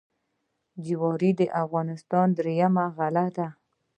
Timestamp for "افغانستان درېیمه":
1.63-2.85